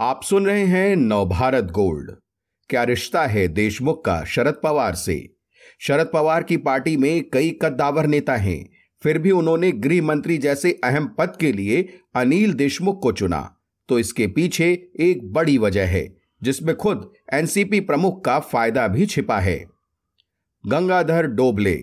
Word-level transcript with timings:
आप 0.00 0.22
सुन 0.22 0.46
रहे 0.46 0.64
हैं 0.64 0.96
नवभारत 0.96 1.64
गोल्ड। 1.64 2.10
क्या 2.68 2.82
रिश्ता 2.82 3.26
है 3.26 3.48
देशमुख 3.48 4.04
का 4.04 4.24
शरद 4.24 4.60
पवार 4.64 4.94
से? 4.94 5.36
शरद 5.80 6.10
पवार 6.12 6.42
की 6.42 6.56
पार्टी 6.56 6.96
में 6.96 7.30
कई 7.30 7.58
कद्दावर 7.62 8.06
नेता 8.06 8.36
हैं। 8.36 8.70
फिर 9.02 9.18
भी 9.18 9.30
उन्होंने 9.30 9.72
गृह 9.72 10.02
मंत्री 10.02 10.38
जैसे 10.38 10.80
अहम 10.84 11.14
पद 11.18 11.36
के 11.40 11.52
लिए 11.52 11.98
अनिल 12.14 12.52
देशमुख 12.52 13.02
को 13.02 13.12
चुना। 13.12 13.56
तो 13.88 13.98
इसके 13.98 14.26
पीछे 14.26 14.88
एक 15.00 15.32
बड़ी 15.32 15.58
वजह 15.58 15.86
है, 15.86 16.16
जिसमें 16.42 16.76
खुद 16.76 17.12
एनसीपी 17.32 17.80
प्रमुख 17.80 18.24
का 18.24 18.38
फ़ायदा 18.38 18.88
भी 18.88 19.06
छिपा 19.06 19.38
है। 19.38 19.66
गंगाधर 20.66 21.26
डोबले। 21.26 21.82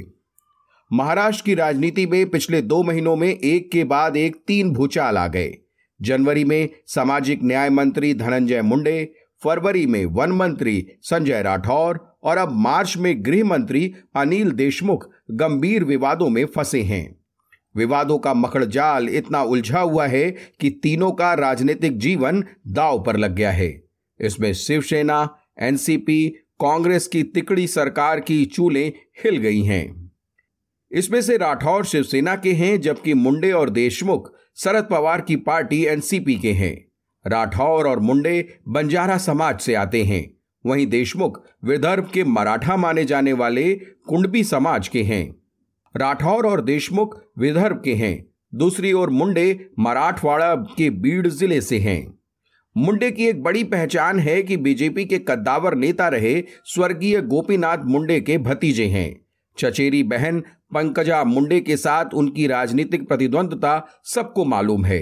महाराष्ट्र 0.93 1.43
की 1.45 1.55
राजनीति 1.55 2.05
में 2.05 2.29
पिछले 2.29 2.61
दो 2.61 2.83
महीनों 2.83 3.15
में 3.15 3.39
एक 3.39 3.71
के 3.71 3.83
बाद 3.83 4.17
एक 4.17 4.35
तीन 4.47 4.71
भूचाल 4.71 5.17
आ 5.17 5.27
गए। 5.27 5.57
जनवरी 6.01 6.43
में 6.43 6.69
सामाजिक 6.87 7.39
न्याय 7.43 7.69
मंत्री 7.69 8.13
धनंजय 8.13 8.61
मुंडे, 8.61 9.13
फरवरी 9.43 9.85
में 9.85 10.05
वन 10.05 10.31
मंत्री 10.31 10.87
संजय 11.01 11.41
राठौर 11.41 12.17
और 12.23 12.37
अब 12.37 12.51
मार्च 12.51 12.97
में 12.97 13.25
गृह 13.25 13.43
मंत्री 13.45 13.93
अनिल 14.15 14.51
देशमुख 14.51 15.09
गंभीर 15.31 15.83
विवादों 15.83 16.29
में 16.29 16.45
फंसे 16.45 16.81
हैं। 16.81 17.15
विवादों 17.75 18.17
का 18.17 18.33
मकड़जाल 18.33 19.09
इतना 19.09 19.43
उलझा 19.43 19.79
हुआ 19.79 20.07
है 20.07 20.31
कि 20.31 20.69
तीनों 20.69 21.11
का 21.11 21.33
राजनीतिक 21.33 21.97
जीवन 21.97 22.43
दाव 22.67 23.03
पर 23.03 23.17
लग 23.17 23.35
गया 23.35 23.51
है। 23.51 23.83
इसमें 24.21 24.53
शिवसेना, 24.53 25.37
एनसीपी, 25.59 26.29
कांग्रेस 26.59 27.07
की 27.07 27.23
तिकड़ी 27.23 27.67
सरकार 27.67 28.19
की 28.19 28.45
चूलें 28.45 28.93
हिल 29.25 29.37
गई 29.37 29.61
हैं। 29.61 30.11
इसमें 30.91 31.21
से 31.21 31.37
राठौर 31.37 31.85
शिवसेना 31.85 32.35
के 32.35 32.53
हैं, 32.53 32.81
जबकि 32.81 33.13
मुंडे 33.13 33.51
और 33.51 33.69
देशमुख 33.69 34.34
शरद 34.57 34.83
पवार 34.83 35.21
की 35.21 35.35
पार्टी 35.35 35.83
एनसीपी 35.85 36.35
के 36.35 36.51
हैं। 36.51 36.75
राठौर 37.25 37.87
और 37.87 37.99
मुंडे 37.99 38.57
बंजारा 38.67 39.17
समाज 39.17 39.59
से 39.59 39.73
आते 39.75 40.03
हैं। 40.03 40.23
वहीं 40.65 40.85
देशमुख 40.87 41.41
विदर्भ 41.65 42.09
के 42.13 42.23
मराठा 42.23 42.77
माने 42.77 43.05
जाने 43.05 43.33
वाले 43.33 43.73
कुंडबी 44.07 44.43
समाज 44.43 44.87
के 44.87 45.03
हैं। 45.03 45.35
राठौर 45.95 46.47
और 46.47 46.61
देशमुख 46.61 47.19
विदर्भ 47.39 47.81
के 47.85 47.93
हैं। 47.93 48.25
दूसरी 48.53 48.93
ओर 48.93 49.09
मुंडे 49.09 49.69
मराठवाड़ा 49.79 50.55
के 50.55 50.89
बीड़ 50.89 51.27
ज़िले 51.27 51.61
से 51.61 51.79
हैं। 51.79 52.19
मुंडे 52.75 53.11
की 53.11 53.25
एक 53.25 53.43
बड़ी 53.43 53.63
पहचान 53.63 54.19
है 54.19 54.41
कि 54.43 54.57
बीजेपी 54.57 55.05
के 55.05 55.17
कद्दावर 55.19 55.75
नेता 55.75 56.07
रहे 56.07 56.43
स्वर्गीय 56.65 57.21
गोपीनाथ 57.21 57.77
मुंडे 57.77 58.19
के 58.21 58.37
भतीजे 58.37 58.85
हैं। 58.85 59.24
चचेरी 59.57 60.03
बहन 60.03 60.39
पंकजा 60.73 61.23
मुंडे 61.23 61.59
के 61.61 61.77
साथ 61.77 62.13
उनकी 62.13 62.47
राजनीतिक 62.47 63.07
प्रतिद्वंदता 63.07 63.81
सबको 64.05 64.45
मालूम 64.45 64.85
है। 64.85 64.99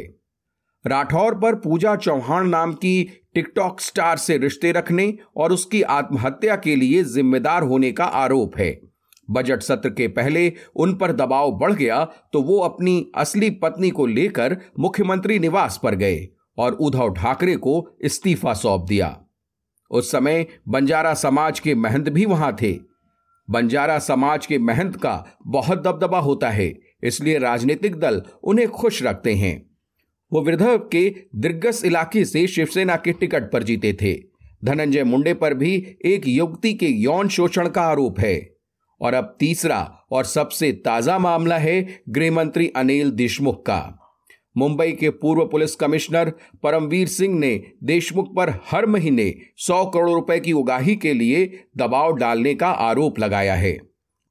राठौर 0.86 1.36
पर 1.36 1.56
पूजा 1.56 1.96
चौहान 1.96 2.50
नाम 2.50 2.74
की 2.74 3.04
टिकटॉक 3.36 3.80
स्टार 3.82 4.18
से 4.18 4.38
रिश्ते 4.38 4.72
रखने 4.72 5.14
और 5.38 5.54
उसकी 5.54 5.82
आत्महत्या 5.82 6.56
के 6.56 6.76
लिए 6.76 7.04
जिम्मेदार 7.04 7.64
होने 7.64 7.92
का 7.92 8.06
आरोप 8.06 8.58
है। 8.58 8.72
बजट 9.28 9.62
सत्र 9.62 9.90
के 9.90 10.08
पहले 10.10 10.52
उन 10.76 10.94
पर 10.94 11.12
दबाव 11.12 11.52
बढ़ 11.52 11.74
गया 11.74 12.04
तो 12.34 12.42
वो 12.42 12.60
अपनी 12.60 13.12
असली 13.16 13.50
पत्नी 13.62 13.90
को 13.90 14.06
लेकर 14.06 14.58
मुख्यमंत्री 14.80 15.40
निवास 15.40 15.80
पर 15.84 15.96
गए 15.96 16.28
और 16.58 16.74
उद्धव 16.74 17.14
ठाकरे 17.14 17.56
को 17.58 17.76
इस्तीफा 18.02 18.54
सौंप 18.54 18.86
दिया। 18.90 19.18
उस 19.92 20.12
समय 20.12 20.46
बंजारा 20.68 21.14
समाज 21.14 21.60
के 21.60 21.76
महंत 21.76 22.10
भी 22.10 22.26
वहाँ 22.26 22.56
थे। 22.62 22.74
बंजारा 23.50 23.98
समाज 24.00 24.46
के 24.46 24.58
महंत 24.58 24.96
का 24.96 25.38
बहुत 25.48 25.84
दबदबा 25.84 26.20
होता 26.20 26.50
है, 26.50 26.74
इसलिए 27.04 27.38
राजनीतिक 27.38 27.96
दल 27.96 28.22
उन्हें 28.44 28.68
खुश 28.68 29.02
रखते 29.04 29.34
हैं। 29.36 29.56
वो 30.32 30.42
विदर्भ 30.42 30.90
के 30.92 31.16
दिग्गस 31.36 31.84
इलाके 31.86 32.26
से 32.26 32.46
शिवसेना 32.48 32.96
के 32.96 33.12
टिकट 33.12 33.52
पर 33.52 33.64
जीते 33.64 33.94
थे। 33.94 34.14
धनंजय 34.66 35.04
मुंडे 35.04 35.34
पर 35.34 35.54
भी 35.54 35.76
एक 36.06 36.28
युवती 36.28 36.74
के 36.74 36.88
यौन 36.88 37.28
शोषण 37.28 37.68
का 37.68 37.82
आरोप 37.82 38.20
है। 38.20 38.50
और 39.02 39.14
अब 39.14 39.36
तीसरा 39.40 39.80
और 40.12 40.26
सबसे 40.26 40.72
ताज़ा 40.86 41.18
मामला 41.20 41.58
है 41.58 42.04
गृह 42.10 42.32
मंत्री 42.32 42.68
अनिल 42.76 43.12
देशमुख 43.12 43.66
का। 43.66 44.03
मुंबई 44.58 44.92
के 44.92 45.10
पूर्व 45.10 45.46
पुलिस 45.46 45.76
कमिश्नर 45.76 46.30
परमवीर 46.64 47.08
सिंह 47.08 47.40
ने 47.40 47.64
देशमुख 47.84 48.36
पर 48.36 48.50
हर 48.72 48.86
महीने 48.86 49.36
100 49.58 49.92
करोड़ 49.94 50.10
रुपए 50.10 50.40
की 50.40 50.54
उगाही 50.54 50.96
के 50.96 51.14
लिए 51.14 51.64
दबाव 51.78 52.14
डालने 52.14 52.56
का 52.56 52.68
आरोप 52.68 53.20
लगाया 53.20 53.56
है। 53.56 53.78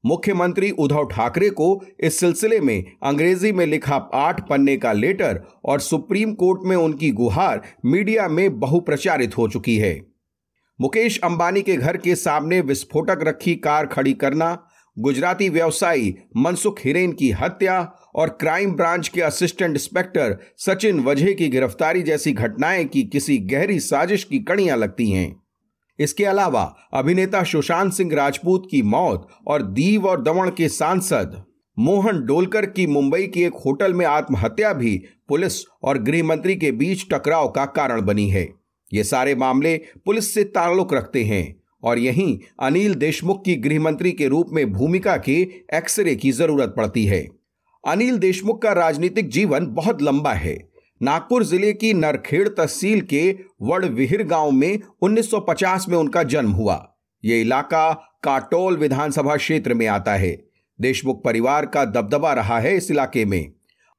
मुख्यमंत्री 0.05 0.71
उद्धव 0.71 1.05
ठाकरे 1.05 1.49
को 1.49 1.85
इस 1.99 2.19
सिलसिले 2.19 2.59
में 2.59 2.83
अंग्रेज़ी 3.03 3.51
में 3.51 3.65
लिखा 3.65 3.95
आठ 4.13 4.49
पन्ने 4.49 4.77
का 4.77 4.93
लेटर 4.93 5.41
और 5.65 5.79
सुप्रीम 5.79 6.33
कोर्ट 6.33 6.61
में 6.63 6.75
उनकी 6.75 7.11
गुहार 7.11 7.61
मीडिया 7.85 8.27
में 8.27 8.59
बहुप्रचारित 8.59 9.37
हो 9.37 9.47
चुकी 9.47 9.77
है। 9.77 10.05
मुकेश 10.81 11.19
अंबानी 11.19 11.61
के 11.61 11.75
घर 11.75 11.97
के 11.97 12.15
सामने 12.15 12.61
विस्फोटक 12.61 13.19
रखी 13.21 13.55
कार 13.55 13.85
खड़ी 13.85 14.13
करना 14.13 14.67
गुजराती 14.99 15.49
व्यवसायी 15.49 16.15
मनसुख 16.37 16.79
हिरेन 16.85 17.11
की 17.11 17.31
हत्या 17.31 17.93
और 18.15 18.29
क्राइम 18.29 18.71
ब्रांच 18.71 19.07
के 19.07 19.21
असिस्टेंट 19.21 19.71
इंस्पेक्टर 19.71 20.37
सचिन 20.57 20.99
वजह 20.99 21.31
की 21.33 21.47
गिरफ्तारी 21.49 22.01
जैसी 22.01 22.31
घटनाएँ 22.31 22.85
की 22.85 23.03
किसी 23.03 23.37
गहरी 23.37 23.79
साजिश 23.79 24.23
की 24.23 24.39
कड़ियाँ 24.39 24.77
लगती 24.77 25.11
हैं। 25.11 25.35
इसके 25.99 26.25
अलावा 26.25 26.75
अभिनेता 26.93 27.43
सुशांत 27.43 27.93
सिंह 27.93 28.15
राजपूत 28.15 28.67
की 28.71 28.81
मौत 28.81 29.27
और 29.47 29.61
दीव 29.61 30.05
और 30.05 30.21
दमण 30.23 30.49
के 30.49 30.69
सांसद 30.69 31.43
मोहन 31.79 32.25
डोलकर 32.25 32.65
की 32.65 32.87
मुंबई 32.87 33.27
के 33.27 33.39
एक 33.39 33.53
होटल 33.65 33.93
में 33.93 34.05
आत्महत्या 34.05 34.73
भी 34.73 35.03
पुलिस 35.29 35.65
और 35.83 35.97
गृह 35.97 36.23
मंत्री 36.23 36.55
के 36.55 36.71
बीच 36.71 37.05
टकराव 37.13 37.49
का 37.49 37.65
कारण 37.65 38.01
बनी 38.01 38.29
है। 38.29 38.49
ये 38.93 39.03
सारे 39.03 39.35
मामले 39.35 39.77
पुलिस 40.05 40.33
से 40.33 40.43
ताल्लुक 40.43 40.93
रखते 40.93 41.23
हैं। 41.23 41.62
और 41.83 41.99
यहीं 41.99 42.39
अनिल 42.59 42.95
देशमुख 42.95 43.43
की 43.45 43.55
गृह 43.55 43.79
मंत्री 43.79 44.11
के 44.11 44.27
रूप 44.27 44.47
में 44.51 44.71
भूमिका 44.73 45.17
के 45.17 45.41
एक्सरे 45.73 46.15
की 46.15 46.31
ज़रूरत 46.31 46.73
पड़ती 46.77 47.05
है। 47.05 47.27
अनिल 47.83 48.17
देशमुख 48.17 48.61
का 48.61 48.73
राजनीतिक 48.73 49.29
जीवन 49.29 49.65
बहुत 49.65 50.01
लंबा 50.01 50.33
है। 50.33 50.69
नागपुर 51.01 51.43
ज़िले 51.43 51.73
की 51.73 51.93
नरखेड़ 51.93 52.47
तहसील 52.47 53.01
के 53.01 53.35
वड़विहिर 53.61 54.23
गाँव 54.23 54.51
में 54.51 54.79
1950 55.01 55.89
में 55.89 55.97
उनका 55.97 56.23
जन्म 56.23 56.51
हुआ। 56.51 56.95
यह 57.25 57.41
इलाका 57.41 57.91
काटोल 58.23 58.77
विधानसभा 58.77 59.35
क्षेत्र 59.35 59.73
में 59.73 59.87
आता 59.87 60.13
है। 60.13 60.43
देशमुख 60.81 61.23
परिवार 61.23 61.65
का 61.65 61.85
दबदबा 61.85 62.33
रहा 62.33 62.59
है 62.59 62.77
इस 62.77 62.91
इलाके 62.91 63.25
में। 63.25 63.51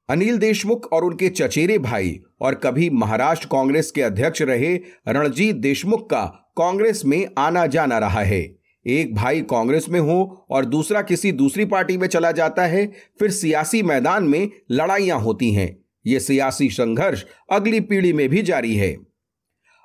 अनिल 0.09 0.37
देशमुख 0.37 0.91
और 0.93 1.05
उनके 1.05 1.29
चचेरे 1.29 1.77
भाई 1.77 2.19
और 2.41 2.55
कभी 2.55 2.89
महाराष्ट्र 2.89 3.47
कांग्रेस 3.51 3.91
के 3.91 4.01
अध्यक्ष 4.01 4.41
रहे 4.41 4.75
रणजीत 5.07 5.55
देशमुख 5.55 6.09
का 6.09 6.25
कांग्रेस 6.57 7.01
में 7.05 7.27
आना 7.37 7.65
जाना 7.67 7.97
रहा 7.97 8.21
है। 8.21 8.41
एक 8.85 9.15
भाई 9.15 9.41
कांग्रेस 9.41 9.85
में 9.89 9.99
हो 9.99 10.45
और 10.49 10.65
दूसरा 10.65 11.01
किसी 11.01 11.31
दूसरी 11.31 11.65
पार्टी 11.65 11.97
में 11.97 12.07
चला 12.07 12.31
जाता 12.31 12.65
है, 12.65 12.85
फिर 13.19 13.31
सियासी 13.31 13.83
मैदान 13.83 14.23
में 14.23 14.49
लड़ाइयाँ 14.71 15.19
होती 15.19 15.53
हैं। 15.53 15.85
ये 16.05 16.19
सियासी 16.19 16.69
संघर्ष 16.69 17.25
अगली 17.51 17.79
पीढ़ी 17.79 18.13
में 18.13 18.29
भी 18.29 18.41
जारी 18.41 18.75
है। 18.75 18.95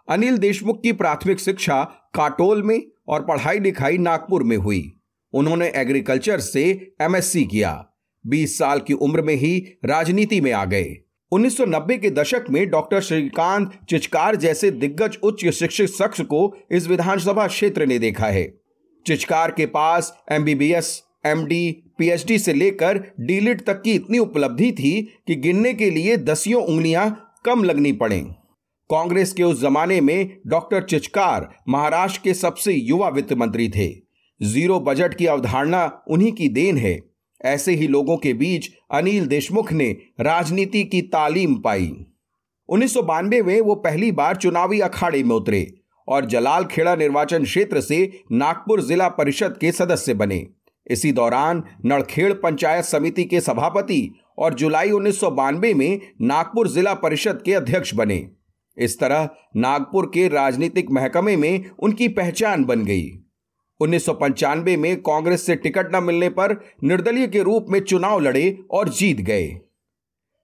अनिल 0.09 0.39
देशमुख 0.39 0.83
की 0.83 0.93
प्राथमिक 0.93 1.41
शिक्षा 1.41 1.83
काटोल 2.15 2.63
में 2.63 2.83
और 3.09 3.25
पढ़ाई 3.25 3.59
लिखाई 3.59 3.99
नागपुर 3.99 4.43
में 4.43 4.57
हुई। 4.57 4.93
उन्होंने 5.33 5.73
एग्रीकल्चर 5.77 6.41
से 6.41 6.93
एमएससी 7.01 7.45
किया। 7.45 7.90
20 8.27 8.59
साल 8.59 8.81
की 8.81 8.93
उम्र 8.93 9.23
में 9.23 9.35
ही 9.35 9.79
राजनीति 9.85 10.41
में 10.41 10.53
आ 10.53 10.65
गए। 10.65 10.97
1990 11.33 11.99
के 11.99 12.11
दशक 12.11 12.45
में 12.51 12.71
डॉक्टर 12.71 13.01
श्रीकांत 13.01 13.81
चिचकार 13.91 14.37
जैसे 14.37 14.71
दिग्गज 14.71 15.19
उच्च 15.23 15.49
शिक्षित 15.51 15.91
शख्स 15.91 16.21
को 16.21 16.57
इस 16.73 16.89
विधानसभा 16.89 17.47
क्षेत्र 17.47 17.87
ने 17.87 17.99
देखा 17.99 18.27
है। 18.27 18.61
चिचकार 19.07 19.51
के 19.51 19.67
पास 19.67 20.23
एमबीबीएस 20.33 21.03
एमडी 21.27 21.93
पीएचडी 21.99 22.39
से 22.39 22.53
लेकर 22.53 22.99
डीलिट 23.21 23.61
तक 23.61 23.83
की 23.83 23.93
इतनी 23.93 24.19
उपलब्धि 24.19 24.73
थी 24.73 25.03
कि 25.27 25.35
गिनने 25.35 25.75
के 25.75 25.91
लिए 25.91 26.17
दसियों 26.17 26.63
उंगलियाँ 26.63 27.35
कम 27.45 27.65
लगनी 27.65 27.93
पड़े। 27.93 28.21
कांग्रेस 28.91 29.33
के 29.33 29.43
उस 29.43 29.61
जमाने 29.61 30.01
में 30.01 30.37
डॉक्टर 30.47 30.83
चिचकार 30.83 31.55
महाराष्ट्र 31.69 32.21
के 32.25 32.35
सबसे 32.35 32.73
युवा 32.73 33.09
वित्त 33.09 33.33
मंत्री 33.33 33.69
थे। 33.69 33.89
ज़ीरो 34.43 34.81
बजट 34.81 35.15
की 35.15 35.27
अवधारणा 35.27 36.03
उन्हीं 36.09 36.33
की 36.33 36.49
देन 36.49 36.77
है। 36.77 37.10
ऐसे 37.45 37.75
ही 37.75 37.87
लोगों 37.87 38.17
के 38.17 38.33
बीच 38.35 38.71
अनिल 38.91 39.27
देशमुख 39.27 39.73
ने 39.73 39.89
राजनीति 40.21 40.85
की 40.85 41.03
तालीम 41.03 41.55
पाई। 41.55 42.07
उन्नीस 42.69 42.95
सौ 42.95 43.03
बानवे 43.03 43.43
में 43.43 43.61
वो 43.61 43.75
पहली 43.75 44.13
बार 44.13 44.37
चुनावी 44.37 44.81
अखाड़े 44.81 45.23
में 45.23 45.37
उतरे 45.37 45.67
और 46.09 46.25
जलाल 46.25 46.65
खेड़ा 46.65 46.95
निर्वाचन 46.97 47.45
क्षेत्र 47.45 47.81
से 47.81 48.21
नागपुर 48.33 48.83
जिला 48.83 49.09
परिषद 49.09 49.57
के 49.61 49.73
सदस्य 49.73 50.15
बने। 50.15 50.47
इसी 50.87 51.13
दौरान 51.13 51.63
नड़खेड़ 51.87 52.33
पंचायत 52.33 52.85
समिति 52.85 53.25
के 53.25 53.41
सभापति 53.41 54.11
और 54.39 54.55
जुलाई 54.55 54.91
उन्नीस 54.91 55.21
सौ 55.21 55.31
बानवे 55.31 55.75
में 55.75 56.01
नागपुर 56.21 56.69
जिला 56.69 56.95
परिषद 56.95 57.43
के 57.45 57.53
अध्यक्ष 57.53 57.95
बने। 57.95 58.31
इस 58.77 58.99
तरह 59.01 59.29
नागपुर 59.57 60.07
के 60.07 60.29
राजनीतिक 60.29 60.91
महकमे 60.91 61.37
में 61.37 61.71
उनकी 61.79 62.09
पहचान 62.09 62.65
बन 62.65 62.85
गई। 62.85 63.11
उन्नीस 63.81 64.07
सौ 64.07 64.13
पंचानवे 64.13 64.77
में 64.77 64.97
कांग्रेस 64.97 65.47
से 65.47 65.57
टिकट 65.57 65.97
न 65.97 66.05
मिलने 66.05 66.29
पर 66.29 66.65
निर्दलीय 66.85 67.27
के 67.27 67.43
रूप 67.43 67.67
में 67.69 67.81
चुनाव 67.81 68.21
लड़े 68.21 68.59
और 68.71 68.89
जीत 68.89 69.21
गए। 69.21 69.59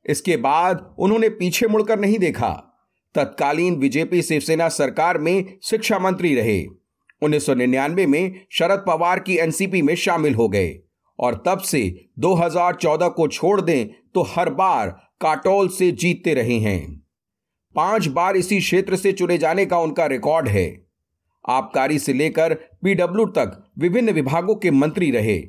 इसके 0.06 0.36
बाद 0.36 0.96
उन्होंने 0.98 1.28
पीछे 1.28 1.68
मुड़कर 1.68 1.98
नहीं 1.98 2.18
देखा। 2.18 2.48
तत्कालीन 3.14 3.76
बीजेपी 3.76 4.22
शिवसेना 4.22 4.68
सरकार 4.68 5.18
में 5.18 5.58
शिक्षा 5.62 5.98
मंत्री 5.98 6.34
रहे। 6.34 6.66
1999 7.22 8.06
में 8.06 8.46
शरद 8.50 8.78
पवार 8.78 9.18
की 9.18 9.36
एनसीपी 9.36 9.82
में 9.82 9.94
शामिल 9.94 10.34
हो 10.34 10.48
गए। 10.48 10.78
और 11.18 11.42
तब 11.46 11.58
से 11.58 12.08
2014 12.18 13.08
को 13.08 13.28
छोड़ 13.28 13.60
दें 13.60 13.86
तो 14.14 14.22
हर 14.22 14.50
बार 14.50 14.88
काटोल 15.20 15.68
से 15.68 15.92
जीतते 15.92 16.34
रहे 16.34 16.58
हैं। 16.58 17.06
पाँच 17.74 18.06
बार 18.06 18.36
इसी 18.36 18.58
क्षेत्र 18.58 18.96
से 18.96 19.12
चुने 19.12 19.38
जाने 19.38 19.66
का 19.66 19.78
उनका 19.78 20.06
रिकॉर्ड 20.06 20.48
है। 20.48 20.85
आबकारी 21.48 21.98
से 21.98 22.12
लेकर 22.12 22.54
पीडब्ल्यू 22.82 23.26
तक 23.28 23.62
विभिन्न 23.78 24.12
विभागों 24.12 24.54
के 24.54 24.70
मंत्री 24.70 25.10
रहे। 25.10 25.42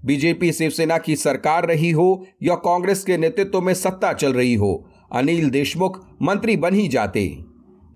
बीजेपी 0.00 0.52
शिवसेना 0.52 0.98
की 0.98 1.16
सरकार 1.16 1.66
रही 1.66 1.90
हो 1.90 2.26
या 2.42 2.54
कांग्रेस 2.56 3.04
के 3.04 3.16
नेतृत्व 3.16 3.60
में 3.60 3.74
सत्ता 3.74 4.12
चल 4.12 4.32
रही 4.32 4.54
हो, 4.54 4.88
अनिल 5.12 5.50
देशमुख 5.50 6.04
मंत्री 6.22 6.56
बन 6.56 6.74
ही 6.74 6.86
जाते। 6.88 7.28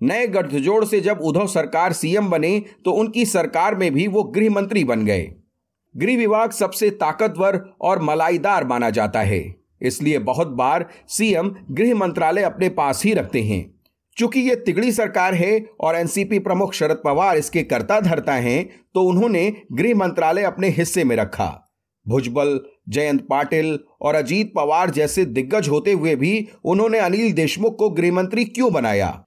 नए 0.01 0.27
गठजोड़ 0.27 0.83
से 0.85 0.99
जब 1.01 1.19
उद्धव 1.21 1.47
सरकार 1.47 1.93
सीएम 1.93 2.29
बने 2.29 2.59
तो 2.85 2.91
उनकी 2.91 3.25
सरकार 3.25 3.75
में 3.75 3.91
भी 3.93 4.07
वो 4.07 4.23
गृह 4.25 4.49
मंत्री 4.49 4.83
बन 4.83 5.05
गए। 5.05 5.27
गृह 5.95 6.17
विभाग 6.17 6.51
सबसे 6.51 6.89
ताकतवर 6.91 7.59
और 7.81 8.01
मलाईदार 8.01 8.67
माना 8.67 8.89
जाता 8.89 9.21
है, 9.21 9.55
इसलिए 9.81 10.19
बहुत 10.19 10.47
बार 10.49 10.85
सीएम 11.09 11.55
गृह 11.71 11.95
मंत्रालय 11.95 12.41
अपने 12.41 12.69
पास 12.71 13.03
ही 13.05 13.13
रखते 13.13 13.41
हैं। 13.43 13.74
चूँकि 14.17 14.39
ये 14.39 14.55
तिगड़ी 14.55 14.91
सरकार 14.91 15.33
है 15.33 15.65
और 15.79 15.95
एनसीपी 15.95 16.39
प्रमुख 16.39 16.73
शरद 16.73 17.01
पवार 17.05 17.37
इसके 17.37 17.63
कर्ता 17.63 17.99
धरता 17.99 18.33
हैं 18.33 18.65
तो 18.95 19.03
उन्होंने 19.03 19.51
गृह 19.71 19.95
मंत्रालय 19.95 20.43
अपने 20.43 20.69
हिस्से 20.69 21.03
में 21.03 21.15
रखा। 21.15 21.61
भुजबल, 22.05 22.59
जयंत 22.89 23.21
पाटिल 23.21 23.79
और 24.01 24.15
अजीत 24.15 24.51
पवार 24.55 24.89
जैसे 24.89 25.25
दिग्गज 25.25 25.69
होते 25.69 25.91
हुए 25.91 26.15
भी 26.15 26.47
उन्होंने 26.65 26.99
अनिल 26.99 27.31
देशमुख 27.33 27.77
को 27.77 27.89
गृहमंत्री 27.89 28.45
क्यों 28.45 28.71
बनाया? 28.73 29.25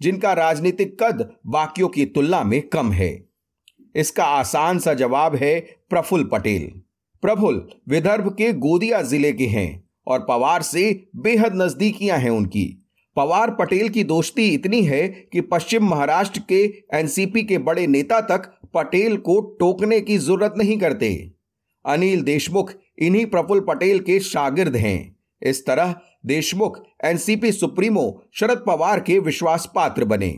जिनका 0.00 0.32
राजनीतिक 0.32 0.96
कद 1.02 1.28
बाकियों 1.46 1.88
की 1.88 2.04
तुलना 2.06 2.42
में 2.44 2.60
कम 2.68 2.92
है। 2.92 3.12
इसका 3.94 4.24
आसान 4.24 4.78
सा 4.78 4.94
जवाब 4.94 5.34
है 5.36 5.58
प्रफुल्ल 5.90 6.24
पटेल। 6.24 6.70
प्रफुल्ल 7.22 7.62
विदर्भ 7.88 8.28
के 8.28 8.52
गोदिया 8.52 9.02
ज़िले 9.02 9.32
के 9.32 9.46
हैं 9.46 9.84
और 10.06 10.24
पवार 10.28 10.62
से 10.62 11.06
बेहद 11.16 11.54
नजदीकियाँ 11.54 12.18
हैं 12.18 12.30
उनकी। 12.30 12.83
पवार 13.16 13.50
पटेल 13.50 13.88
की 13.88 14.04
दोस्ती 14.04 14.48
इतनी 14.48 14.82
है 14.82 15.08
कि 15.32 15.40
पश्चिम 15.40 15.88
महाराष्ट्र 15.88 16.40
के 16.48 16.62
एनसीपी 16.94 17.42
के 17.42 17.58
बड़े 17.58 17.86
नेता 17.86 18.20
तक 18.20 18.50
पटेल 18.74 19.16
को 19.16 19.40
टोकने 19.60 20.00
की 20.00 20.18
ज़रूरत 20.18 20.54
नहीं 20.58 20.78
करते। 20.78 21.32
अनिल 21.84 22.22
देशमुख 22.22 22.72
इन्हीं 22.98 23.26
प्रफुल्ल 23.26 23.60
पटेल 23.60 23.98
के 23.98 24.18
शागिर्द 24.20 24.76
हैं। 24.76 25.16
इस 25.42 25.66
तरह 25.66 25.94
देशमुख, 26.26 26.82
एनसीपी 27.04 27.52
सुप्रीमो, 27.52 28.22
शरद 28.34 28.64
पवार 28.66 29.00
के 29.00 29.18
विश्वास 29.18 29.68
पात्र 29.74 30.04
बने। 30.04 30.34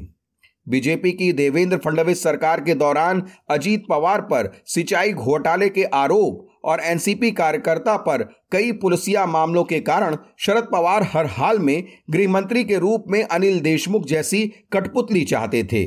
बीजेपी 0.66 1.12
की 1.12 1.32
देवेंद्र 1.32 1.76
फडणवीस 1.76 2.22
सरकार 2.22 2.60
के 2.60 2.74
दौरान 2.74 3.22
अजीत 3.50 3.84
पवार 3.88 4.20
पर 4.20 4.52
सिंचाई 4.66 5.12
घोटाले 5.12 5.68
के 5.68 5.84
आरोप 5.84 6.46
और 6.66 6.80
एनसीपी 6.80 7.30
कार्यकर्ता 7.30 7.96
पर 7.96 8.22
कई 8.52 8.72
पुलिसिया 8.72 9.26
मामलों 9.26 9.64
के 9.64 9.80
कारण 9.80 10.16
शरद 10.38 10.68
पवार 10.72 11.02
हर 11.02 11.26
हाल 11.26 11.58
में 11.58 11.84
गृह 12.10 12.28
मंत्री 12.28 12.64
के 12.64 12.78
रूप 12.78 13.04
में 13.08 13.22
अनिल 13.22 13.60
देशमुख 13.60 14.06
जैसी 14.06 14.52
कठपुतली 14.72 15.24
चाहते 15.24 15.64
थे। 15.64 15.84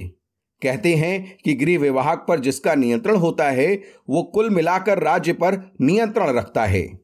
कहते 0.62 0.96
हैं 0.96 1.38
कि 1.46 1.54
गृह 1.54 1.80
विभाग 1.80 2.18
पर 2.28 2.40
जिसका 2.40 2.76
नियंत्रण 2.76 3.16
होता 3.16 3.50
है, 3.50 3.81
वो 4.10 4.24
कुल 4.24 4.50
मिलाकर 4.50 5.00
राज्य 5.00 5.34
पर 5.34 5.76
नियंत्रण 5.81 6.30
रखता 6.30 6.66
है। 6.66 7.00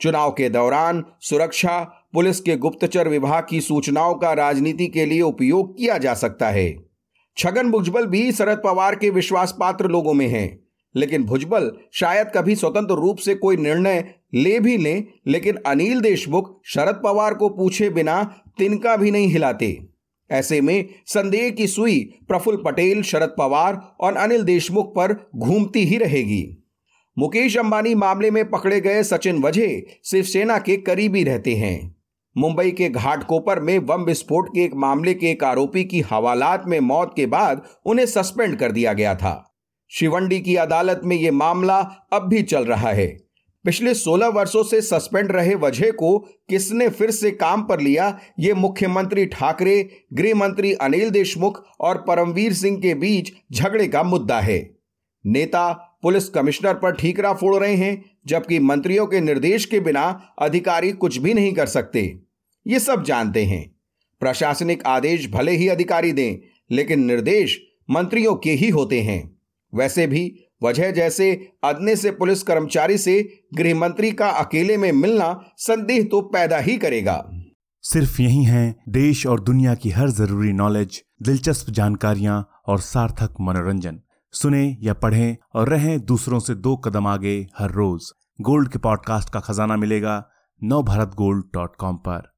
चुनाव 0.00 0.30
के 0.30 0.48
दौरान 0.48 1.04
सुरक्षा, 1.20 2.08
पुलिस 2.12 2.40
के 2.40 2.56
गुप्तचर 2.56 3.08
विभाग 3.08 3.46
की 3.50 3.60
सूचनाओं 3.60 4.14
का 4.14 4.32
राजनीति 4.32 4.86
के 4.86 5.06
लिए 5.06 5.20
उपयोग 5.20 5.78
किया 5.78 5.98
जा 5.98 6.14
सकता 6.14 6.48
है। 6.48 6.76
छगन 7.36 7.70
भुजबल 7.70 8.06
भी 8.06 8.32
शरद 8.32 8.60
पवार 8.64 8.94
के 8.94 9.10
विश्वास 9.10 9.56
पात्र 9.60 9.88
लोगों 9.88 10.14
में 10.14 10.28
हैं। 10.28 10.63
लेकिन 10.96 11.24
भुजबल 11.24 11.70
शायद 11.92 12.30
कभी 12.34 12.54
स्वतंत्र 12.54 12.94
रूप 12.94 13.18
से 13.18 13.34
कोई 13.34 13.56
निर्णय 13.56 14.14
ले 14.34 14.60
भी 14.60 14.76
लें, 14.76 15.04
लेकिन 15.26 15.58
अनिल 15.66 16.00
देशमुख 16.00 16.60
शरद 16.64 17.00
पवार 17.04 17.34
को 17.34 17.48
पूछे 17.48 17.90
बिना 17.90 18.22
तिनका 18.58 18.96
भी 18.96 19.10
नहीं 19.10 19.28
हिलाते। 19.28 19.78
ऐसे 20.30 20.60
में 20.60 20.88
संदेह 21.06 21.50
की 21.50 21.66
सुई 21.66 22.00
प्रफुल्ल 22.28 22.62
पटेल, 22.64 23.02
शरद 23.02 23.34
पवार 23.38 23.96
और 24.00 24.16
अनिल 24.16 24.42
देशमुख 24.42 24.94
पर 24.96 25.30
घूमती 25.36 25.84
ही 25.84 25.98
रहेगी। 25.98 26.64
मुकेश 27.18 27.56
अंबानी 27.56 27.94
मामले 27.94 28.30
में 28.30 28.50
पकड़े 28.50 28.80
गए 28.80 29.02
सचिन 29.02 29.42
वजह 29.42 29.82
शिवसेना 30.04 30.58
के 30.58 30.76
करीबी 30.76 31.24
रहते 31.24 31.54
हैं। 31.54 31.94
मुंबई 32.36 32.70
के 32.70 32.88
घाटकोपर 32.88 33.60
में 33.60 33.86
बम 33.86 34.02
विस्फोट 34.02 34.48
के 34.48 34.64
एक 34.64 34.74
मामले 34.74 35.14
के 35.14 35.30
एक 35.30 35.44
आरोपी 35.44 35.84
की 35.84 36.00
हवालात 36.00 36.64
में 36.66 36.80
मौत 36.80 37.12
के 37.16 37.26
बाद 37.26 37.62
उन्हें 37.86 38.06
सस्पेंड 38.06 38.56
कर 38.56 38.72
दिया 38.72 38.92
गया 38.92 39.14
था। 39.14 39.53
शिवंडी 39.94 40.40
की 40.40 40.56
अदालत 40.56 41.00
में 41.04 41.16
यह 41.16 41.32
मामला 41.32 41.78
अब 42.12 42.22
भी 42.22 42.42
चल 42.42 42.64
रहा 42.64 42.90
है। 42.90 43.24
पिछले 43.64 43.94
16 43.94 44.26
वर्षों 44.26 44.62
से 44.62 44.80
सस्पेंड 44.80 45.32
रहे 45.32 45.54
वजह 45.54 45.90
को 45.90 46.18
किसने 46.18 46.88
फिर 46.88 47.10
से 47.10 47.30
काम 47.30 47.62
पर 47.62 47.80
लिया, 47.80 48.18
ये 48.38 48.54
मुख्यमंत्री 48.54 49.26
ठाकरे 49.26 49.90
गृह 50.12 50.34
मंत्री 50.34 50.72
अनिल 50.72 51.10
देशमुख 51.10 51.66
और 51.80 52.04
परमवीर 52.08 52.52
सिंह 52.52 52.78
के 52.78 52.94
बीच 52.94 53.32
झगड़े 53.52 53.88
का 53.88 54.02
मुद्दा 54.02 54.40
है। 54.40 54.76
नेता, 55.26 55.72
पुलिस 56.02 56.28
कमिश्नर 56.28 56.74
पर 56.74 56.92
ठीकरा 56.92 57.32
फोड़ 57.32 57.56
रहे 57.56 57.74
हैं, 57.74 58.04
जबकि 58.26 58.58
मंत्रियों 58.58 59.06
के 59.06 59.20
निर्देश 59.20 59.64
के 59.64 59.80
बिना 59.80 60.34
अधिकारी 60.38 60.92
कुछ 60.92 61.18
भी 61.18 61.34
नहीं 61.34 61.52
कर 61.52 61.66
सकते। 61.66 62.18
ये 62.66 62.78
सब 62.78 63.04
जानते 63.04 63.44
हैं। 63.44 63.74
प्रशासनिक 64.20 64.86
आदेश 64.86 65.30
भले 65.30 65.52
ही 65.52 65.68
अधिकारी 65.68 66.12
दें, 66.12 66.36
लेकिन 66.70 67.04
निर्देश 67.04 67.62
मंत्रियों 67.90 68.34
के 68.34 68.50
ही 68.50 68.68
होते 68.68 69.00
हैं। 69.00 69.33
वैसे 69.74 70.06
भी, 70.06 70.50
वजह 70.62 70.90
जैसे 70.90 71.48
अदने 71.64 71.96
से 71.96 72.10
पुलिस 72.10 72.42
कर्मचारी 72.42 72.98
से 72.98 73.44
गृह 73.54 73.74
मंत्री 73.74 74.12
का 74.12 74.28
अकेले 74.28 74.76
में 74.76 74.92
मिलना 74.92 75.40
संदेह 75.56 76.02
तो 76.02 76.20
पैदा 76.20 76.58
ही 76.58 76.76
करेगा। 76.76 77.30
सिर्फ़ 77.82 78.22
यही 78.22 78.44
है, 78.44 78.76
देश 78.88 79.26
और 79.26 79.40
दुनिया 79.40 79.74
की 79.74 79.90
हर 79.90 80.10
ज़रूरी 80.10 80.52
नॉलेज 80.52 81.02
दिलचस्प 81.22 81.70
जानकारियाँ 81.70 82.50
और 82.66 82.78
सार्थक 82.78 83.34
मनोरंजन। 83.40 84.00
सुने 84.32 84.76
या 84.80 84.94
पढ़ें 84.94 85.36
और 85.54 85.68
रहें 85.68 86.04
दूसरों 86.04 86.38
से 86.38 86.54
दो 86.54 86.76
कदम 86.76 87.06
आगे 87.06 87.46
हर 87.58 87.70
रोज। 87.70 88.12
गोल्ड 88.40 88.68
के 88.68 88.78
पॉडकास्ट 88.78 89.30
का 89.30 89.40
खजाना 89.40 89.76
मिलेगा 89.76 90.28
नव 90.64 90.82
भारत 90.82 91.08
गोल्ड 91.08 91.44
डॉट 91.54 91.76
कॉम 91.76 91.96
पर। 91.96 92.33